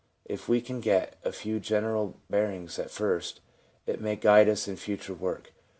If 0.25 0.49
we 0.49 0.61
can 0.61 0.79
get 0.81 1.17
a 1.23 1.31
few 1.31 1.59
general 1.59 2.15
bearings 2.27 2.79
at 2.79 2.89
first, 2.89 3.39
it 3.85 4.01
may 4.01 4.15
guide 4.15 4.49
us 4.49 4.67
in 4.67 4.75
future 4.75 5.13
work. 5.13 5.51